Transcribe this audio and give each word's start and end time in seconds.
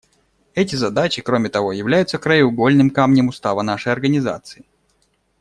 Эти 0.55 0.73
задачи, 0.75 1.21
кроме 1.21 1.49
того, 1.49 1.71
являются 1.73 2.17
краеугольным 2.17 2.89
камнем 2.89 3.27
Устава 3.27 3.61
нашей 3.61 3.91
Организации. 3.93 4.65